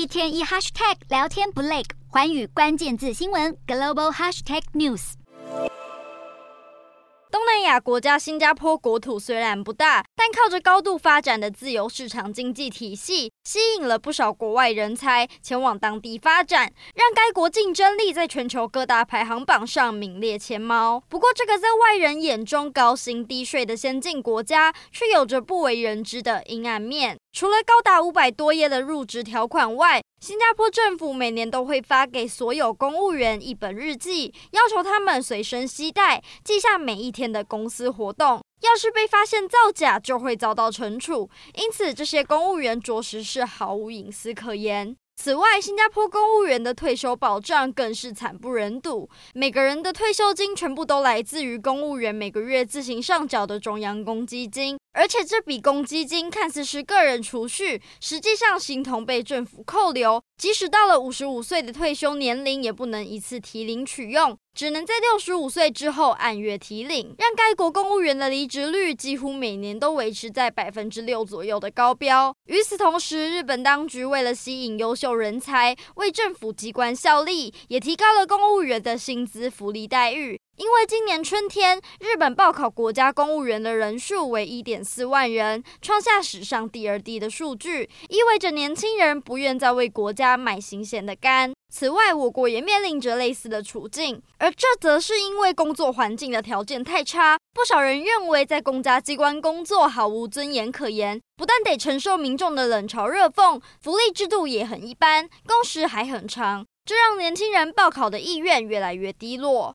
[0.00, 5.12] 一天一 hashtag 聊天不累，环宇关键字新闻 global hashtag news。
[7.30, 21.02] 东南亚国家新加坡国土虽然不大，但靠着高度发展的自由市场经济体系，吸引了不少国外人才前往当地发展，让该国竞争力在全球各大排行榜上名列前茅。
[21.10, 27.18] 不过，这个在外人眼中高薪低税的先进国家，却有着不为人知的阴暗面。
[27.32, 38.42] 除了高达五百多页的入职条款外，新加坡政府每年都会发给所有公务员一本日记，要求他们随身携带，记下每一天的公司活动。
[38.62, 41.30] 要是被发现造假，就会遭到惩处。
[41.54, 44.94] 因此，这些公务员着实是毫无隐私可言。
[45.16, 54.78] 此外，新加坡公务员的退休保障更是惨不忍睹，每个人的退休金全部都来自于公务员每个月自行上缴的中央公积金。
[54.92, 60.22] 而且这笔公积金看似是个人储蓄，实际上形同被政府扣留。
[60.36, 72.34] 即使到了五十五岁的退休年龄，也不能一次提领取用，只能在六十五岁之后按月提领，让该国公务员的离职率几乎每年都维持在百分之六左右的高标。
[72.46, 80.40] 与此同时，日本当局为了吸引优秀人才，为政府机关效力，也提高了公务员的薪资福利待遇。
[80.60, 91.54] 因为今年春天，日本报考国家公务员的人数为一点四万人，创下史上第二低的数据，意味着年轻人不愿再为国家买新鲜的肝。
[91.72, 109.68] 此外，我国也面临着类似的处境，而这则是因为工作环境的条件太差，不少人认为在公家机关工作毫无尊严可言，不但得承受民众的冷嘲热讽，福利制度也很一般，工时还很长，这让年轻人报考的意愿越来越低落。